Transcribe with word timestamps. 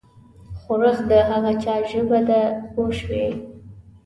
ښورښ 0.59 0.97
د 1.09 1.11
هغه 1.29 1.51
چا 1.63 1.75
ژبه 1.89 2.19
ده 2.29 2.41
پوه 2.71 2.91
شوې!. 2.99 3.27